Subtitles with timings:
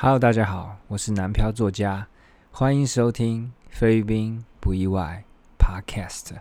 [0.00, 2.06] Hello，大家好，我是南漂作家，
[2.52, 5.24] 欢迎收听菲律宾不意外
[5.58, 6.36] Podcast。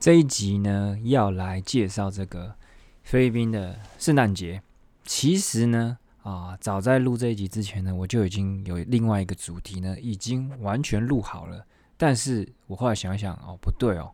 [0.00, 2.56] 这一集呢，要来介绍这个
[3.04, 4.60] 菲律宾的圣诞节。
[5.04, 11.64] 其实呢，啊，早在录这一集之前呢，我就已经有另外一个主题呢，已经完全录好了。
[11.96, 14.10] 但是我后来想想，哦，不对哦，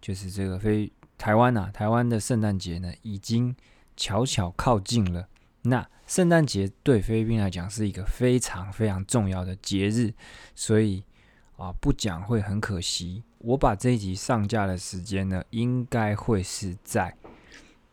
[0.00, 3.54] 就是这个菲台湾呐，台湾的圣诞节呢，已经
[3.96, 5.28] 悄悄靠近了。
[5.62, 10.14] 那圣诞节对菲律宾来讲是一个非常非常重要的节日，
[10.54, 11.02] 所以
[11.56, 13.24] 啊，不讲会很可惜。
[13.38, 17.14] 我把这一集上架的时间呢，应该会是在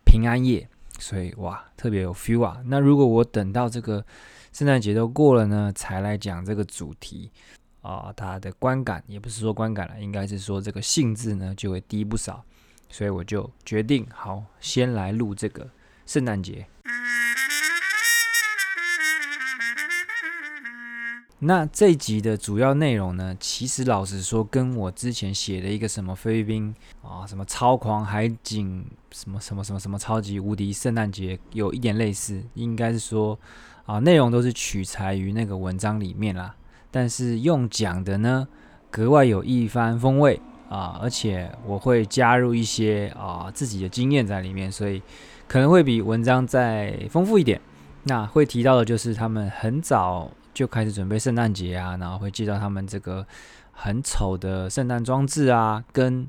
[0.05, 0.69] 平安夜，
[0.99, 2.61] 所以哇，特别有 feel 啊。
[2.65, 4.05] 那如果我等到这个
[4.53, 7.31] 圣诞节都过了呢，才来讲这个主题
[7.81, 12.45] 啊，它的观感也不是说观感了，应该是说这个兴致呢就会低不少。
[12.89, 15.69] 所以我就决定，好，先来录这个
[16.05, 16.67] 圣诞节。
[21.39, 32.41] 那这集的主要内容呢，其实老实说，跟我之前写的一个什么菲律宾啊，什么超狂海景，什么什么什么什么超级无敌圣诞节，有一点类似。
[32.53, 33.37] 应该是说
[33.85, 36.55] 啊，内容都是取材于那个文章里面啦，
[36.89, 38.47] 但是用讲的呢，
[38.89, 45.01] 格外有一番风味啊，而且我会加入一些啊自己的经验在里面，所以
[45.47, 47.59] 可能会比文章再丰富一点。
[48.03, 50.31] 那会提到的就是他们很早。
[50.55, 53.27] 就开始准备圣诞节啊，然后会介绍他们这个
[53.73, 56.25] 很丑的圣诞装置啊，跟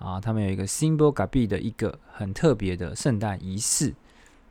[0.00, 3.94] 啊他们有一个 Symbol Gabi 的一个很特别的圣诞仪式。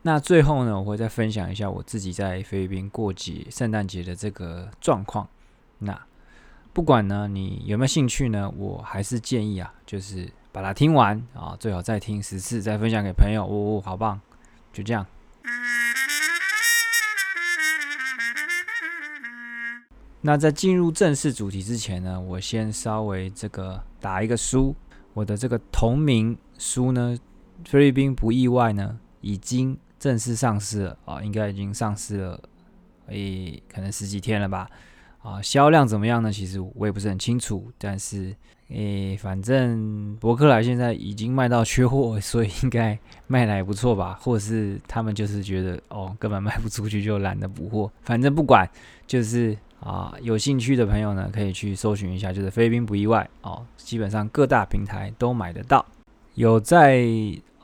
[0.04, 5.28] 那最后呢，我会再分享一下我自己在菲律宾过节圣诞节的这个状况。
[5.80, 6.02] 那
[6.74, 13.46] 不管呢你有没有兴趣呢，我还是建议啊，就是把它听完啊，最好再听十次，再分享给朋友。
[13.46, 14.20] 呜哦，好棒！
[14.72, 15.06] 就这样。
[20.22, 24.76] 那在进入正式主题之前呢，我先稍微这个打一个书。
[25.14, 27.18] 我的这个同名书呢，
[27.66, 32.42] 菲律宾不意外呢，已经正式上市了啊，应该已经上市了，
[33.08, 34.70] 诶，可能十几天了吧。
[35.22, 36.32] 啊，销量怎么样呢？
[36.32, 38.36] 其实我也不是很清楚，但是
[38.70, 44.20] 诶，反正伯克莱现在已经卖到缺货， 所以应该卖的还不错吧？
[44.22, 47.92] 或者是他们就是觉得哦，根本卖不出去，就懒得补货。
[48.02, 48.70] 反正不管，
[49.08, 49.58] 就是。
[49.82, 55.84] 啊，有兴趣的朋友呢，可以去搜寻一下，就是菲律宾不意外哦，基本上各大平台都买得到。
[56.36, 57.04] 有在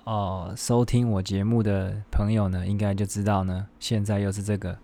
[0.03, 4.75] 呃收听我节目的朋友呢，应该就知道呢，现在又是这个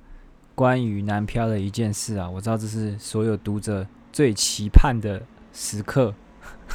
[0.56, 2.30] 关于南漂的一件事啊。
[2.30, 5.22] 我知道这是所有读者最期盼的
[5.53, 6.14] 时刻，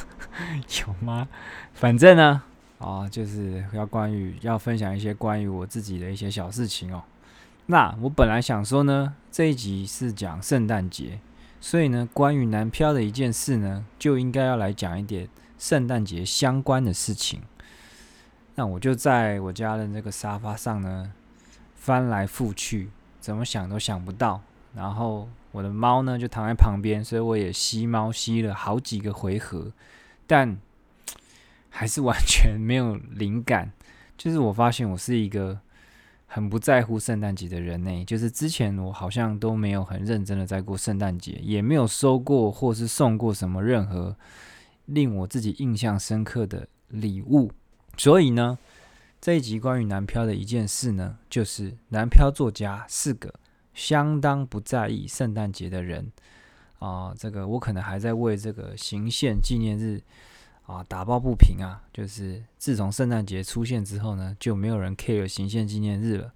[0.81, 1.27] 有吗？
[1.73, 2.41] 反正呢，
[2.77, 7.03] 啊，就是要关于要分享一些关于我自己的一些小事情哦。
[7.67, 11.19] 那我本来想说呢，这一集是讲圣诞节，
[11.61, 17.41] 所以呢，关于南漂的一件事呢，就应该要来讲一点圣诞节相关的事情。
[18.55, 21.13] 那我就在我家的那个沙发上呢，
[21.75, 22.89] 翻来覆去，
[23.29, 24.41] 怎么想都想不到。
[24.73, 29.71] 然后我的猫呢，就躺在旁边，所以我也吸猫吸了好几个回合，
[30.25, 30.57] 但
[31.69, 33.71] 还是完全没有灵感。
[34.17, 35.59] 就是我发现我是一个。
[36.31, 44.15] 很不在乎圣诞节的人呢，就是之前我好像都没有很认真的在过圣诞节，也没有收过或是送过什么任何
[44.85, 47.51] 令我自己印象深刻的礼物。
[47.97, 48.59] 所以呢，
[49.21, 53.33] 这一集关于南漂的一件事呢，就是南漂作家是个
[53.73, 56.11] 相当不在意圣诞节的人
[56.79, 57.13] 啊。
[57.17, 60.01] 这个我可能还在为这个行宪纪念日。
[60.69, 61.81] 啊，打抱不平啊！
[61.91, 66.31] 就是自从圣诞节出现之后呢，就没有人 care 行宪纪念日了。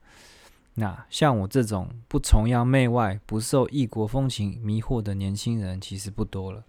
[0.74, 6.64] 那像我这种不崇洋媚外、不受异国风情迷惑的年轻人，其实不多了。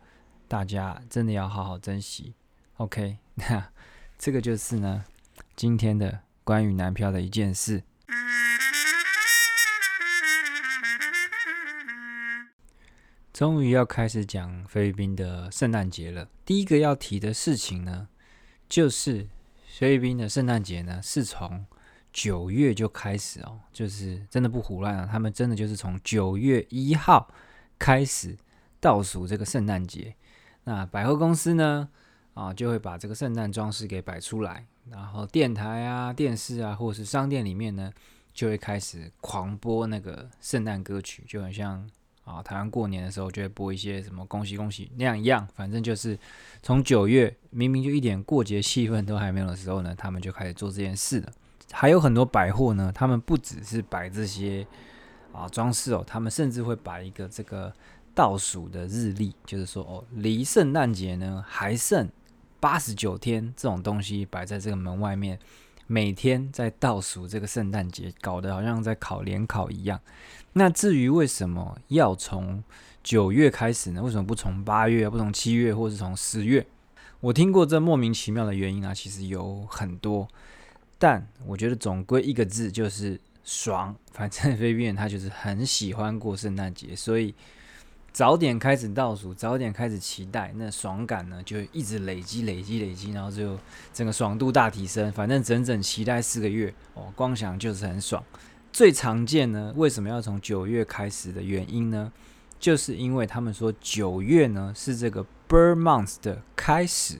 [0.46, 2.34] 大家真的要好好珍惜。
[2.76, 3.66] OK，那
[4.18, 5.02] 这个就是呢，
[5.56, 7.84] 今天的关于男票的一件事。
[13.32, 16.28] 终于要开始讲菲律宾的圣诞节了。
[16.44, 18.08] 第一个要提的事情呢，
[18.68, 19.28] 就是
[19.78, 21.64] 菲律宾的圣诞节呢是从
[22.12, 27.32] 九月就开始哦，就是真的不胡乱啊，他们真的就是从九月一号
[27.78, 28.36] 开始
[28.80, 30.16] 倒数这个圣诞节。
[30.64, 31.88] 那百货公司呢
[32.34, 37.92] 啊就会把这个圣诞装饰给摆出来，然后电台啊、电视啊或者是商店里面呢
[38.32, 41.88] 就会开始狂播那个圣诞歌曲，就很像。
[42.24, 46.18] 啊，台湾过年的时候就会播一些什么恭喜恭喜那样一样，反正就是
[46.62, 51.30] 从九月明明就一点过节气氛都还没有的时候呢，他们就开始做这件事了。
[51.70, 54.66] 还有很多百货呢，他们不只是摆这些
[55.34, 57.70] 啊装饰哦，他们甚至会摆一个这个
[58.14, 62.08] 倒数的日历，就是说哦，离圣诞节呢还剩
[62.64, 65.38] 八十九天，这种东西摆在这个门外面，
[65.86, 70.00] 每天在倒数这个圣诞节，搞得好像在考联考一样。
[70.54, 72.64] 那至于为什么要从
[73.02, 74.02] 九月开始呢？
[74.02, 76.66] 为什么不从八月，不从七月，或是从十月？
[77.20, 80.26] 我听过这莫名其妙的原因啊，其实有很多，
[80.98, 83.94] 但我觉得总归一个字就是爽。
[84.10, 87.34] 反正菲律宾人他就是很喜欢过圣诞节，所以
[88.14, 93.58] 早点开始倒数，早点开始期待，那爽感呢就一直累积、累积、累积，然后就
[93.92, 95.10] 整个爽度大提升。
[95.10, 98.22] 反正整整期待四个月哦，光想就是很爽。
[98.72, 102.12] 最常见呢，为什么要从九月开始的原因呢？
[102.60, 107.18] 就是因为他们说九月呢是这个 Bird Month 的开始。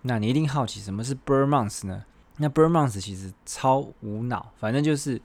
[0.00, 2.06] 那你一定好奇什么是 Bird Month 呢？
[2.38, 5.20] 那 Bird Month 其实超无脑，反正就是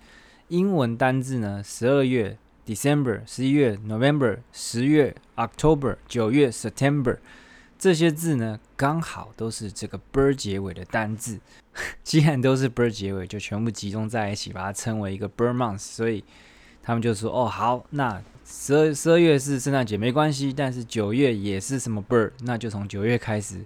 [0.50, 7.18] 英文单字呢，十二月 December，十一月 November，十月 October，九月 September。
[7.78, 11.40] 这些字呢，刚好都是这个 bird 结尾的单字。
[12.04, 15.78] 既然都是 bird 结尾，就全部集中在一起，把它称为一个 bird month。
[15.80, 16.24] 所以
[16.82, 20.54] 他们就说：“哦，好，那十二十二月是圣诞节，没关系。
[20.54, 23.64] 但是九月也是什么 bird，那就从九月开始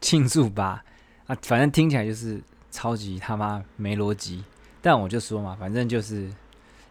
[0.00, 0.82] 庆祝吧。”
[1.26, 2.40] 啊，反正听起来就是
[2.70, 4.44] 超级他妈没逻辑。
[4.80, 6.30] 但我就说嘛，反正就是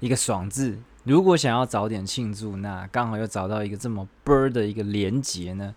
[0.01, 0.77] 一个爽字。
[1.03, 5.73] 如果想要早点庆祝，那刚好又找到一个这么 bird 的一个连结呢。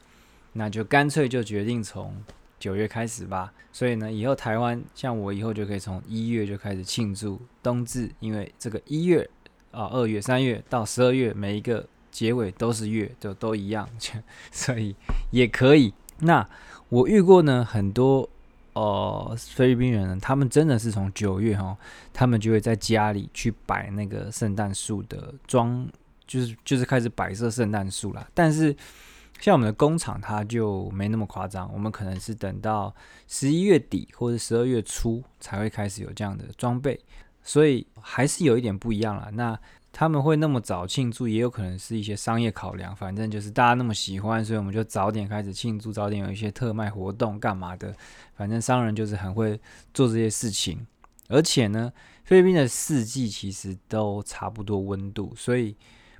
[0.56, 2.14] 那就干脆就决定从
[2.60, 3.52] 九月开始吧。
[3.72, 9.28] 所以呢，以后台湾像我以后就可以从一月就开始庆祝冬至，因为这个一月
[9.72, 13.88] 啊、二月、三月到十二月，每一个结尾都是月，就都一样，
[14.52, 14.94] 所以
[15.32, 15.92] 也可以。
[16.20, 16.48] 那
[16.88, 18.30] 我遇过呢很多
[18.74, 21.76] 呃菲律宾人，他们真的是从九月哈，
[22.12, 25.88] 他们就会在家里去摆那个圣诞树的装，
[26.26, 28.28] 就是就是开始摆设圣诞树啦。
[28.34, 28.76] 但是
[29.40, 31.72] 像我们的工厂，它就没那么夸张。
[31.72, 32.94] 我们可能是等到
[33.26, 36.98] 十一月底或者十二月初才会开始有这样的装备，
[37.42, 39.30] 所以还是有一点不一样了。
[39.32, 39.58] 那
[39.96, 42.94] 他们会那么早庆祝，也有可能是一些商业考量。
[42.96, 47.94] 反正就是大家那么喜欢，所以我们就早点开始庆祝，早点有一些特卖活动干嘛的。
[48.34, 49.58] 反正商人就是很会
[49.94, 50.84] 做这些事情。
[51.28, 51.92] 而且呢，
[52.24, 55.76] 菲律宾的四季其实都差不多温度，所以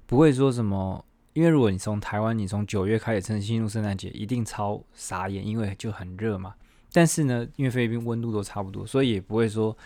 [0.07, 1.05] 不会说什么。
[1.33, 6.55] 因为如果你从台湾，你从九月开始趁进入圣诞节，一定超傻眼，因为就很热嘛。
[6.93, 9.77] 但是呢，因为菲律宾温度都差不多，所以也不会说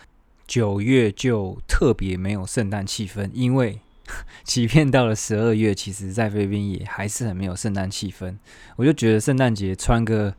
[0.49, 3.29] 九月就特别没有圣诞气氛。
[3.33, 3.79] 因为
[4.43, 8.35] 即便到了十二月，其实在菲律宾也还是很没有圣诞气氛。
[8.75, 10.33] 我就觉得圣诞节穿个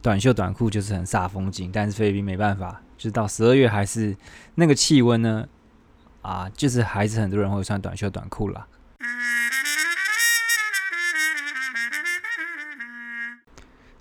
[0.00, 4.16] 短袖短裤就是很煞风景，但是菲律宾没办法，就是到十二月还是
[4.54, 5.48] 那个气温呢，
[6.22, 8.68] 啊，就是还是很多人会穿短袖短裤啦。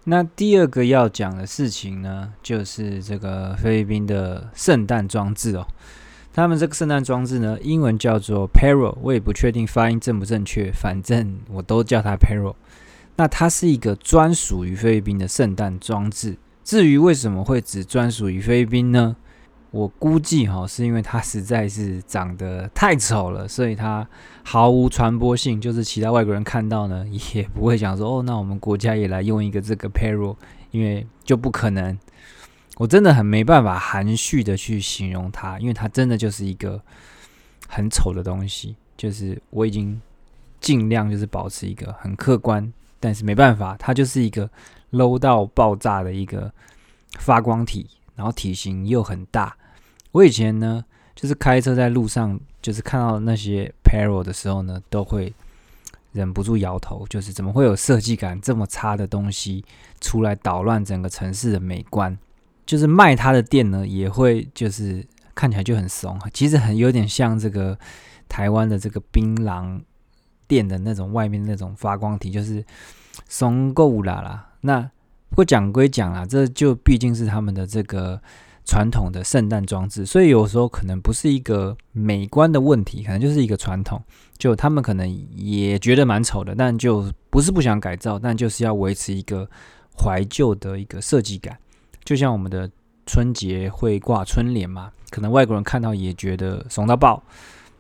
[0.08, 5.66] 那第二个要讲的事情呢，就是这个菲律宾的圣诞装置哦。
[6.32, 12.56] 他们这个圣诞装置呢，英文叫做 p e r o 我也不确定发音正不正确，反正我都叫它 p e r o。
[13.16, 16.38] 那它是一个专属于菲律宾的圣诞装置。
[16.64, 19.16] 至于为什么会只专属于菲律宾呢？
[19.76, 24.08] 我估计哈，是因为它实在是长得太丑了，所以它
[24.42, 25.60] 毫无传播性。
[25.60, 30.38] 就是其他外国人看到呢，也不会想说哦，那我们国家也来用一个这个 Pero，
[30.72, 32.00] 因为就不可能。
[32.78, 36.82] 我真的很没办法含蓄的去形容它，因为它真的就是一个
[37.68, 38.78] 很丑的东西。
[38.96, 40.02] 就是我已经
[40.62, 42.72] 尽量就是保持一个很客观，
[43.02, 44.50] 但是没办法，它就是一个
[44.94, 46.50] low 到爆炸的一个
[47.20, 47.86] 发光体，
[48.16, 49.54] 然后体型又很大。
[50.16, 50.82] 我以前呢，
[51.14, 55.34] 就是开车在路上，就是看到那些 Pero 的时候呢，都会
[56.14, 59.66] 忍不住摇头，就是怎么会有设计感这么差的东西
[60.00, 62.18] 出来捣乱整个城市的美观？
[62.66, 67.78] 就是卖它的店呢，也会就是看起来就很怂，其实很有点像这个
[68.30, 69.82] 台湾的这个槟榔
[70.48, 72.64] 店的那种外面那种发光体，就是
[73.28, 74.54] 怂够了啦。
[74.62, 74.80] 那
[75.28, 78.22] 不过讲归讲啦，这就毕竟是他们的这个。
[78.66, 84.02] 传统的圣诞装置，所以有时候可能不是一个美观的问题，可能就是一个传统。
[84.38, 89.48] 就他们可能也觉得蛮丑的，但就不是不想改造，但就是要维持一个
[89.98, 91.58] 怀旧的一个设计感。
[92.04, 92.70] 就像我们的
[93.06, 97.24] 春节会挂春联嘛，可能外国人看到也觉得怂到爆。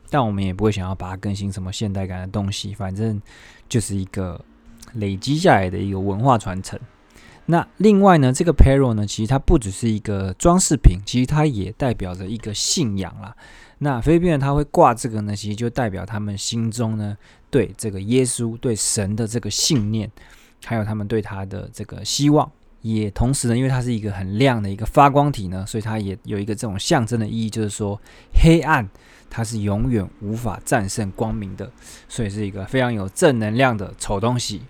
[0.09, 3.19] 但我们也不会想要把它更新什么现代感的东西，反正
[3.67, 4.39] 就是一个
[4.93, 6.79] 累积下来的一个文化传承。
[7.47, 13.35] 那另外呢，这个 Pero 呢，其实它不只是一个装饰品，其实它也代表着一个信仰啦。
[13.79, 17.15] 那菲律宾人他会挂这个呢，其实就代表他们心中呢
[17.49, 20.09] 对这个耶稣、对神的这个信念，
[20.63, 22.49] 还有他们对他的这个希望。
[22.81, 27.99] 也同时呢，因为它是一个很亮的一个发光体呢，所以它也有一个这种象征的意义，就是说
[28.41, 28.87] 黑暗
[29.29, 31.69] 它是永远无法战胜光明的，
[32.07, 34.61] 所以是一个非常有正能量的丑东西。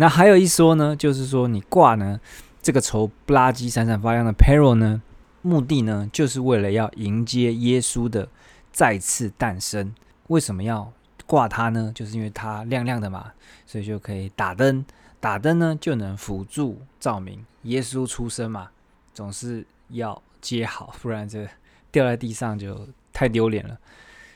[0.00, 2.18] 那还有一说呢，就是说你挂呢
[2.62, 5.02] 这个丑不拉几、闪闪发亮的 Pero 呢，
[5.42, 8.26] 目的呢就是为了要迎接耶稣的
[8.72, 9.94] 再次诞生。
[10.28, 10.90] 为什么要
[11.26, 11.92] 挂它呢？
[11.94, 13.32] 就是因为它亮亮的嘛，
[13.66, 14.82] 所以就可以打灯，
[15.20, 17.44] 打灯呢就能辅助照明。
[17.64, 18.70] 耶稣出生嘛，
[19.12, 21.46] 总是要接好，不然这
[21.92, 23.78] 掉在地上就太丢脸了。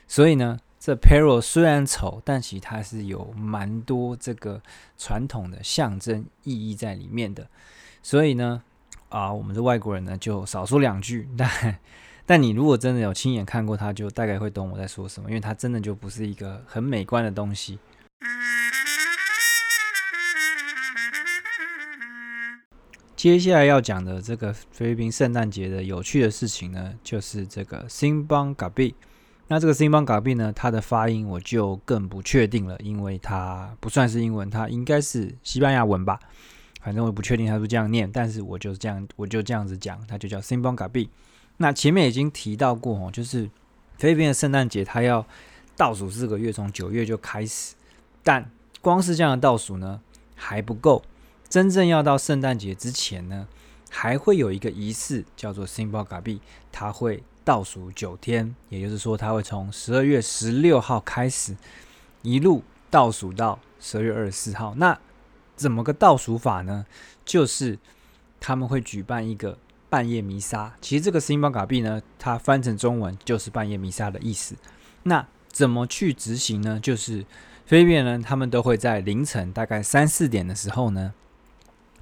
[0.07, 0.59] 所以呢。
[0.79, 4.61] 这 Pero 虽然丑，但其实它是有蛮多这个
[4.97, 7.47] 传统的象征意义在里面的。
[8.03, 8.61] 所以呢，
[9.09, 11.27] 啊，我们的外国人呢就少说两句。
[11.35, 11.79] 但
[12.27, 17.79] 但你如果真的有亲眼看过它，就大概会懂我在说什么，因为它真的就不是一个很美观的东西。
[23.15, 28.93] 接下来要讲的这个菲律宾圣诞节的有趣的事情呢，就是这个 Simbang Gabi。
[29.47, 30.51] 那这个新邦嘎币呢？
[30.55, 36.19] 它的发音我就更不确定了，因为它不算是英文，它应该是西班牙文吧。
[36.81, 41.09] 反正我不确定它是这样念，但是我就这样，我就这样子讲，它就叫新邦嘎币。
[41.57, 43.47] 那前面已经提到过哦，就是
[43.99, 45.23] 菲律宾的圣诞节，它要
[45.77, 47.75] 倒数四个月，从九月就开始。
[48.23, 48.49] 但
[48.81, 50.01] 光是这样的倒数呢
[50.35, 51.03] 还不够，
[51.47, 53.47] 真正要到圣诞节之前呢，
[53.91, 57.21] 还会有一个仪式叫做新邦嘎币，它会。
[57.45, 61.55] 倒数九天，也就是说，它会从十二月十六号开始，
[62.23, 64.73] 一路倒数到十二月二十四号。
[64.77, 64.99] 那
[65.55, 66.87] 怎么个倒数法呢？
[67.23, 67.77] 就是
[68.41, 69.59] 他们会举办一个
[69.89, 70.73] 半夜弥撒。
[70.81, 74.55] 其实这个新邦卡币呢，它翻成中文就是半夜弥撒的意思。
[75.03, 76.79] 那怎么去执行呢？
[76.79, 77.23] 就是
[77.67, 81.13] 菲律宾人他们都会在凌晨大概三四点的时候呢，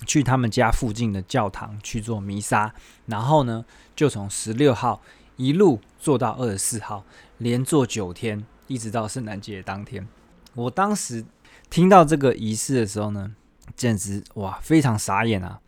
[0.08, 2.74] 去他们家附近的教堂去做弥撒，
[3.08, 5.02] 然后呢，就从十六号。
[5.36, 7.04] 一路做到二十四号，
[7.38, 10.08] 连做九天，一直到圣诞节当天。
[10.54, 11.26] 我当时
[11.70, 13.36] 听到这个仪式的时候呢，
[13.76, 15.60] 简直哇，非常傻眼啊！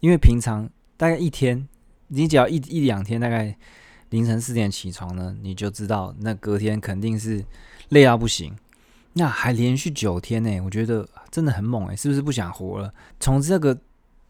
[0.00, 1.66] 因为平常大概一天，
[2.08, 3.56] 你只要一一两天，大概
[4.10, 7.42] 凌晨四点起床呢，你就知道那隔天肯定是
[7.88, 8.54] 累到不行。
[9.14, 12.92] 那还连续九天呢，我觉得真的很猛诶，是不是不想活了？
[13.18, 13.78] 从这个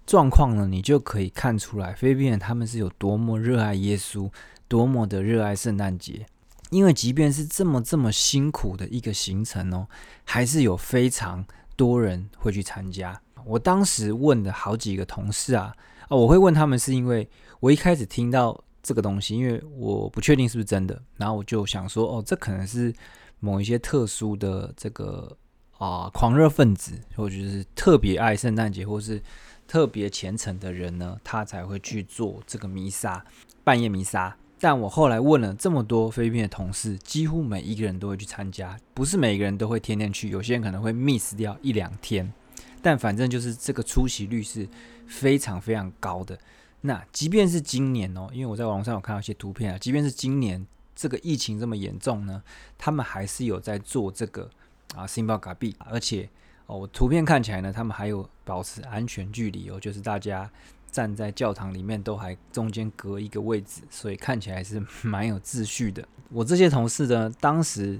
[0.07, 4.31] 状况呢，你就可以看出来，菲律宾人他们是有多么热爱耶稣。
[4.69, 6.27] 多么的热爱圣诞节，
[6.71, 9.87] 因为即便是这么这么辛苦的一个行程哦，
[10.25, 11.45] 还是有非常
[11.77, 13.21] 多人会去参加。
[13.45, 15.75] 我当时问的好几个同事啊，
[16.09, 17.29] 啊，我会问他们是因为
[17.61, 22.93] 我一开始听到这个东西，因为我不确定是不是真的，然后我就想说，哦，这可能是
[23.41, 25.37] 某一些特殊的这个
[25.77, 29.23] 啊狂热分子，或者是特别爱圣诞节，或是
[29.69, 33.25] 特别虔诚的人呢，他才会去做这个弥撒，
[33.63, 34.35] 半夜弥撒。
[34.65, 42.33] 但我后来问了这么多菲律宾的同事，几乎每一个人都会去参加，不是每一个人都会天天去，有些人可能会 miss 掉一两天。
[42.81, 44.67] 但反正就是这个出席率是
[45.07, 46.39] 非常非常高的。
[46.81, 50.67] 那即便是今年哦，因为我在网上有看到一些图片啊，即便是今年
[50.97, 52.43] 这个疫情这么严重呢，
[52.79, 54.49] 他们还是有在做这个
[54.95, 56.27] 啊，新报卡币，而且
[56.65, 60.51] 哦，图片看起来呢，他们还有保持安全距离哦，就是大家。
[60.95, 66.07] 站在教堂里面都还中间隔一个位置，所以看起来是 蛮有秩序的。
[66.31, 67.99] 我这些同事呢，当时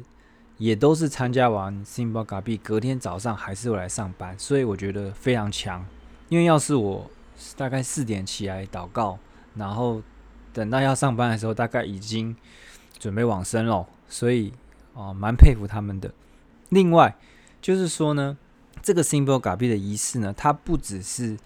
[0.59, 5.85] 也都是参加完 Simba g a b 隔天早上还是会来上班，所以我觉得非常强。
[6.29, 7.11] 因为要是我
[7.57, 9.19] 大概四点起来祷告，
[9.57, 10.01] 然后
[10.53, 12.37] 等到要上班的时候，大概已经
[12.97, 14.53] 准备往生了，所以
[14.93, 16.13] 哦，蛮佩服他们的。
[16.69, 17.17] 另外
[17.61, 18.39] 就是说呢，
[18.83, 21.37] 这个 Simba g a b 的仪式呢，它不只是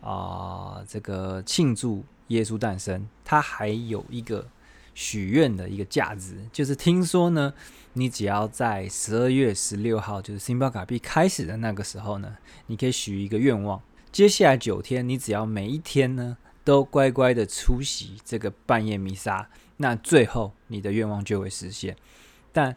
[0.00, 4.46] 啊，这个庆祝耶稣诞生，它还有一个
[4.94, 7.52] 许愿的一个价值，就是听说呢，
[7.94, 12.36] 你只要在十二月十六号，就是星巴卡币开始的那个时候呢，
[12.66, 13.80] 你可以许一个愿望，
[14.12, 21.96] 接下来九天，你只要每一天呢都乖乖的出席这个半夜弥撒，那最后你的愿望就会实现。
[22.52, 22.74] 但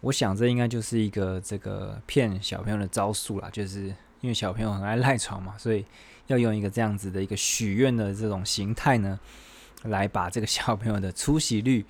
[0.00, 3.86] 我想这应该就是一个这个骗小朋友的招数啦，就是
[4.20, 5.84] 因为小朋友很爱赖床嘛，所以。
[6.26, 9.18] 要用一个这样子的一个许愿的这种形态呢，
[9.84, 11.84] 来把这个小朋友的出席率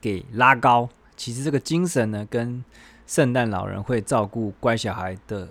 [0.00, 0.88] 给拉高。
[1.16, 2.64] 其实这个精神呢，跟
[3.06, 5.48] 圣诞老人会照顾乖小孩的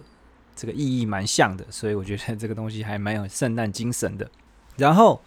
[0.55, 4.29] 这个意义蛮像的，所以我觉得这个东西还蛮有圣诞精神的。
[4.77, 5.21] 然后，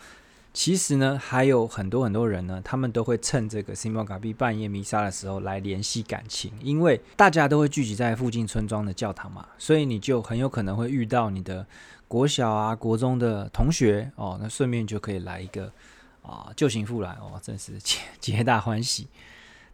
[0.54, 11.66] 其实呢，还有很多很多人呢，他们都会趁这个新毛卡币半夜弥撒的时候来联系感情，因为大家都会聚集在附近村庄的教堂嘛，所以你就很有可能会遇到你的
[12.12, 15.72] 国小啊、国中的同学哦，那顺便就可以来一个
[16.20, 19.08] 啊旧情复燃哦，真是皆 皆大欢喜。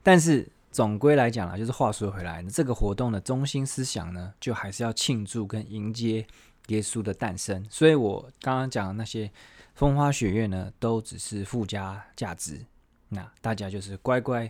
[0.05, 6.25] 但是总归来讲啊，就是话说回来，这个活动的中心思想呢，就还是要庆祝跟迎接
[6.69, 7.67] 耶稣的诞生。
[7.69, 9.29] 所以我刚刚讲的那些
[9.75, 12.61] 风花雪月呢，都只是附加价值。
[13.09, 14.49] 那大家就是乖乖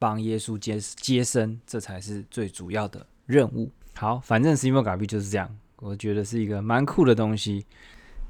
[0.00, 3.70] 帮耶稣接接生，这才是最主要的任务。
[3.94, 7.64] 好，反正 Simon 卡币就是这样，我觉得是一个蛮酷的东西。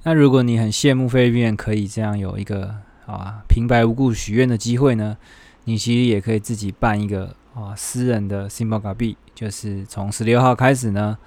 [0.04, 2.74] 那如果你很羡慕菲律宾可以这样有一个
[3.06, 5.16] 啊平白无故许愿的机会呢？
[5.64, 11.18] 你其实也可以自己办一个啊私人的 Simple 卡币，就是从十六号开始呢，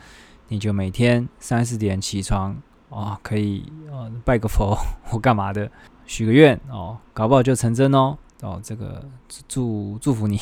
[0.48, 2.58] 你就每天三四点起床
[2.90, 5.70] 啊，可以呃拜个佛或干嘛的，
[6.08, 9.08] 许个愿哦，搞不好就成真哦哦，这个
[9.48, 10.40] 祝祝福你。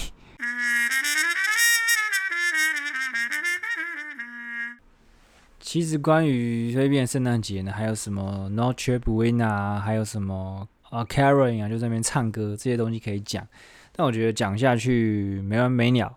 [5.71, 13.47] 其实关于菲律宾圣诞节呢，还有什么 Noche Buena，还有什么啊 Caroling 啊，就在那边唱歌这些东西可以讲。
[13.93, 16.13] 但我觉得讲下去没完没了，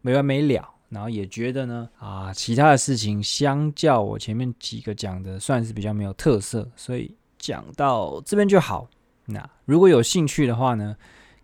[0.00, 0.66] 没完没了。
[0.88, 8.88] 然后也觉得呢，啊，其他的事情相较我前面几个讲的，算是比较没有特色，所以讲到这边就好。
[9.26, 10.96] 那如果有兴趣的话呢，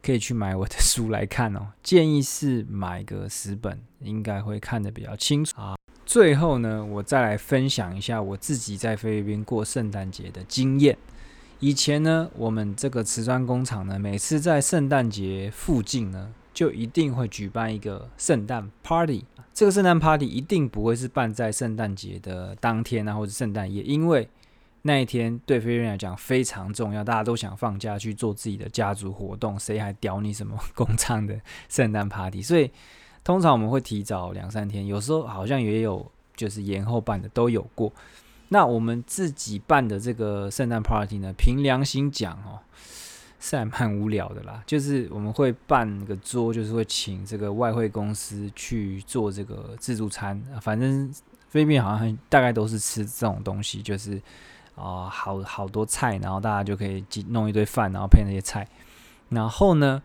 [0.02, 1.67] 可以去买我的书来看哦。
[1.83, 5.75] 建议是买个十本，应该会看得比较清楚啊。
[6.11, 10.99] 最后呢，我再来分享一下我自己在菲律宾过圣诞节的经验。
[11.61, 19.25] 以前呢，我们这个瓷砖工厂呢，每次在圣诞节附近呢，就一定会举办一个圣诞 party。
[19.55, 24.29] 这个圣诞 party 一定不会是办在圣诞节的当天啊，或者圣诞夜，因为
[24.83, 32.43] 那一天对菲律宾来讲非常重要，大家都想放假去做自己的家族活动，谁还屌你什么 工厂的圣诞 party？
[32.43, 32.69] 所以
[33.23, 37.93] 通常我们会提早两三天，有时候好像也有就是延后办的都有过。
[38.49, 42.59] 那我们自己办的这个圣诞 party 呢，凭良心讲哦，
[43.39, 44.63] 是还蛮无聊的啦。
[44.67, 50.43] 就是我们会办个桌，就是会请这个外汇公司去做这个自助餐。
[50.61, 51.13] 反正
[51.49, 54.21] 菲律宾好像大概都是吃这种东西，就是
[54.75, 58.67] 啊，好好多菜，然后大家就可以弄一堆饭，然后配那些菜。
[59.28, 60.02] 然后呢？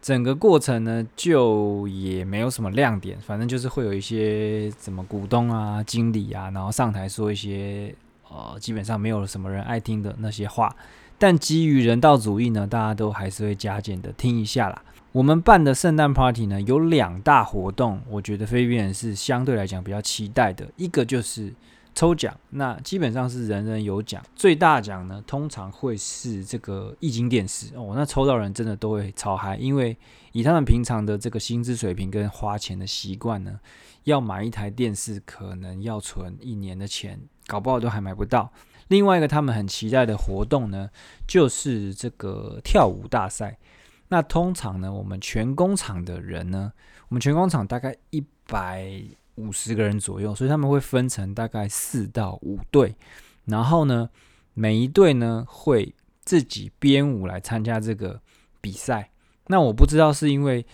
[0.00, 7.94] 整个过程呢，就也没有什么亮点，反正就是会有一些什么股东啊、经理啊，然后上台说一些
[8.30, 10.74] 呃，基本上没有什么人爱听的那些话。
[11.18, 14.82] 但基于人道主义呢，大家都还是会加减的听一下啦。
[15.12, 21.52] 我们办的圣诞 party 呢，有两大活动，我觉得菲律宾人是相对来讲比较期待的，一个就是。
[21.98, 24.24] 抽奖，那基本上是人人有奖。
[24.36, 27.92] 最大奖呢，通常会是这个液晶电视哦。
[27.96, 29.96] 那抽到人真的都会超嗨，因为
[30.30, 33.58] 以他们平常的这个薪资水平跟花钱的习惯呢，
[34.04, 38.52] 要买一台电视可能要存一年的钱，搞不好都还买不到。
[38.86, 40.88] 另外一个他们很期待的活动呢，
[41.26, 43.58] 就是这个跳舞大赛。
[44.06, 46.72] 那通常呢，我们全工厂的人呢，
[47.08, 49.02] 我们全工厂大概一百。
[49.38, 52.96] 五十个人左右，所以他们会分成大概四到五队，
[53.44, 54.10] 然后呢，
[54.54, 58.20] 每一队呢会自己编舞来参加这个
[58.60, 59.10] 比赛。
[59.46, 60.66] 那我不知道是因为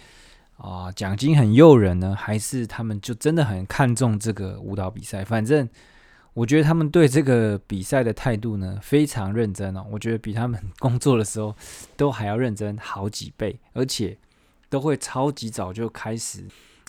[0.56, 5.24] 啊奖金很诱人呢，还是他们就真的很看重这个舞蹈比赛。
[5.24, 5.68] 反正
[6.32, 11.54] 我觉得他们对这个比赛的态度呢非常认真哦，我觉得比他们工作的时候
[11.96, 14.18] 都还要认真好几倍，而且
[14.68, 16.44] 都会超级早就开始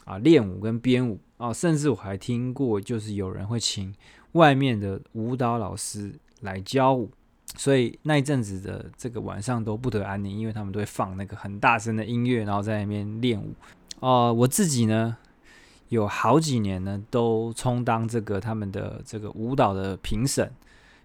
[0.05, 1.19] 啊练舞跟编舞。
[1.37, 3.93] 哦，甚至我还听过，就是有人会请
[4.31, 7.11] 外面的舞蹈老师来教舞，
[7.57, 13.53] 所以那一阵子的这个晚上都不得安宁，因为他们都会放那个很大声的音乐，然后在那边练舞。
[13.99, 15.17] 哦，我自己呢，
[15.89, 20.49] 有好几年呢都充当这个他们的这个舞蹈的评审，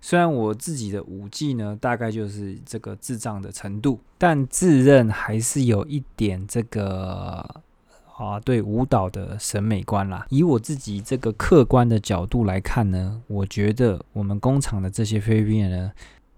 [0.00, 7.62] 虽然我自己的舞技呢大概就是这个智障的程度，但自认还是有一点这个。
[8.20, 15.90] 啊，对舞蹈的审美观啦，以我自己这个客观的角度来看呢，我觉得我们工厂的这些菲律宾人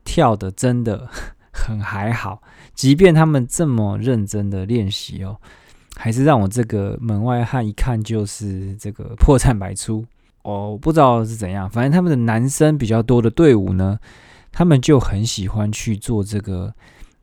[0.04, 1.08] 跳的真的
[1.52, 2.40] 很还好，
[2.72, 5.36] 即便他们这么认真的练习哦，
[5.96, 10.06] 还是让我这个门外汉一看就是这个破绽百出
[10.42, 13.98] 哦，不知道是怎样，反正他们的男生比较多的队伍呢，
[14.52, 16.72] 他们就很喜欢去做这个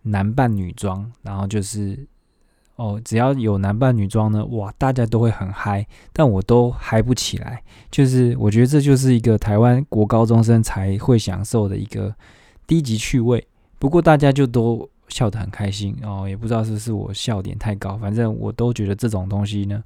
[0.02, 2.06] 男扮女装，然后就是。
[2.80, 7.62] 哦，只要有男扮女装呢，哇，大家都会很嗨，但我都嗨不起来。
[7.92, 12.16] 就是我觉得这就是一个台湾国高中生才会享受的一个
[12.66, 13.46] 低级趣味。
[13.80, 19.84] 不过大家就都笑得很开心哦，也不知道是不是我笑点太高，反正我都觉得这种东西呢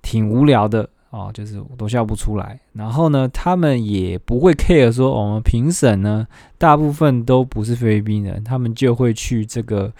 [0.00, 2.58] 挺无聊的哦，就是我都笑不出来。
[2.72, 6.26] 然后呢，他们也不会 care 说我们评审呢，
[6.56, 9.92] 大部分都不是菲律宾人，他们就会去这个。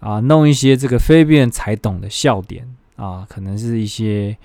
[0.00, 4.36] 啊，弄一些这个非别人才懂的笑点啊，可能是一些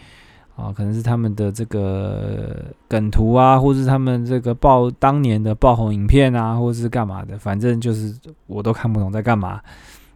[0.56, 8.16] 啊，可能是他们的这个梗图啊，或是他们这个爆当年的爆红影片啊，或是干嘛的，反正就是
[8.48, 9.62] 我都看不懂在干嘛，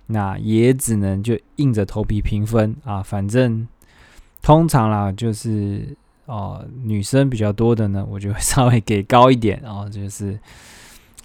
[0.08, 3.02] 那也只能就硬着头皮评分啊。
[3.02, 3.67] 反正
[4.41, 10.39] 通常啦，就是哦，女生比较多的呢，我就会 稍微给高一点哦，就是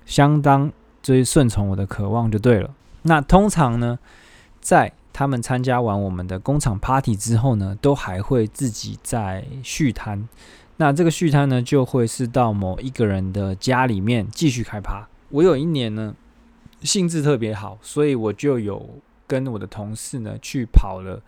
[0.06, 0.70] 相当
[1.02, 2.70] 追顺从我的渴望就对了。
[3.06, 3.98] 那通常呢，
[4.60, 10.28] 在他们参加完我们的工厂 party 之后呢，都还会自己在续摊。
[10.78, 15.06] 那这个续摊呢，就会是到某一个人的家里面继续开趴。
[15.28, 16.14] 我有一年呢，
[16.82, 21.22] 兴致特别好，所以我就有跟我的同事呢去跑了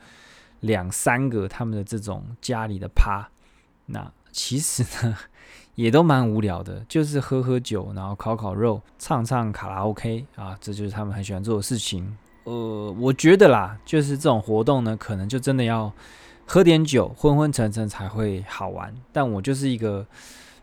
[0.60, 3.28] 两三个他们的这种家里的趴。
[3.86, 5.16] 那其实呢。
[5.76, 12.16] 也都蛮无聊的，就是喝喝酒，然后烤烤肉，唱唱卡拉 OK 啊，这就是他们很喜欢做的事情。
[12.44, 15.92] 呃，我觉得啦，就是这种活动呢，可能就真的要
[16.44, 18.92] 喝点酒，昏昏沉沉才会好玩。
[19.12, 20.06] 但我就是一个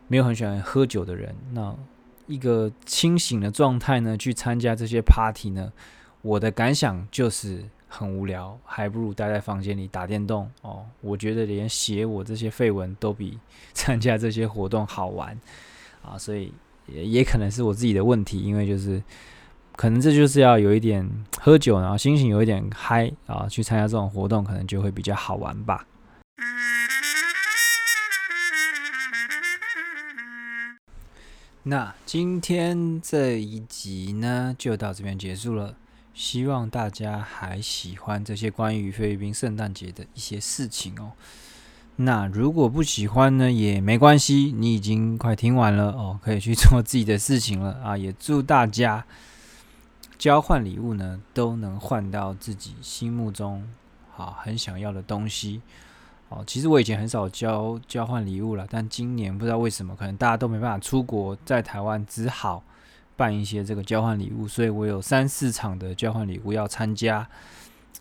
[0.07, 1.75] 没有很喜欢喝酒的人，那
[2.27, 5.71] 一个清醒的状态呢，去参加这些 party 呢，
[6.21, 7.63] 我的感想就是。
[7.95, 10.83] 很无聊，还不如待在房间里打电动哦。
[10.99, 13.37] 我觉得连写我这些废文都比
[13.71, 15.39] 参加这些活动好玩
[16.01, 16.51] 啊，所以
[16.87, 18.99] 也也可能是我自己的问题，因为就是
[19.75, 21.07] 可能这就是要有一点
[21.39, 25.85] 喝酒，然后心情有一点嗨啊，去参加这种活动可能就会比较好玩吧。
[31.61, 35.75] 那今天这一集呢，就到这边结束了。
[36.13, 41.13] 希望大家还喜欢这些关于菲律宾圣诞节的一些事情哦。
[41.95, 47.97] 那如果不喜欢呢，也没关系，你已经快听完了哦，可以去做自己的事情了 啊。
[47.97, 49.05] 也祝大家
[50.17, 53.67] 交换礼物呢，都能换到自己心目中
[54.11, 55.61] 好很想要的东西
[56.29, 56.43] 哦。
[56.45, 62.63] 其实我以前很少交交换礼物了，但今年不知道为什么，可能大家都没办法出国，在台湾只好。
[63.15, 67.29] 办一些这个交换礼物，所以我有三四场的交换礼物要参加，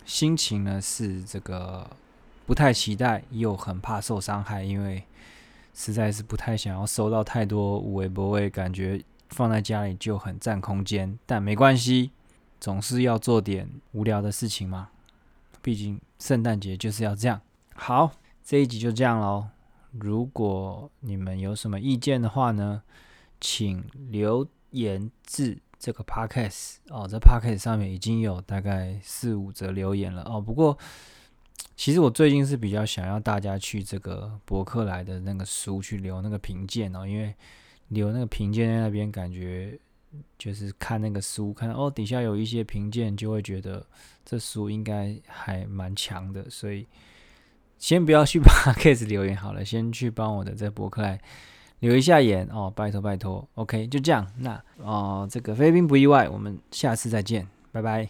[0.05, 1.89] 心情呢是这个
[2.47, 5.05] 不太期待，又很怕受伤害，因为
[5.75, 11.19] 实在是不太想要收到太多无微不微，感觉放在家里就很占空间。
[11.27, 12.11] 但没关系，
[12.59, 14.89] 总是要做点无聊的事情嘛，
[15.61, 17.41] 毕竟圣诞节就是要这样。
[17.75, 19.49] 好，这一集就这样喽。
[19.93, 22.83] 如果你们有什么意见的话呢，
[23.41, 24.49] 请留。
[24.73, 30.41] 言至这个 podcast 哦，在 podcast 上面已经有大概四五则留言了哦。
[30.41, 30.77] 不过，
[31.77, 37.35] 其实我最近是比较想要大家去这个博客来的那个书去留那个评鉴哦，因为
[37.89, 39.79] 留那个评鉴在那边，感觉
[40.39, 43.85] 就是看那个书，看哦底下有一些评鉴，就会觉得
[44.25, 46.49] 这书应该还蛮强的。
[46.49, 46.87] 所以，
[47.79, 51.21] 先不要去 podcast 留言好了，先去帮我的在博客来。
[51.83, 54.25] 留一下言哦，拜托拜托，OK，就这样。
[54.39, 58.09] 那哦，这个菲律宾不意外，我们下次再见，拜拜。